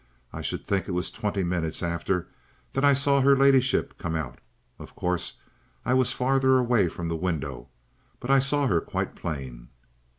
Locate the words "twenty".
1.11-1.43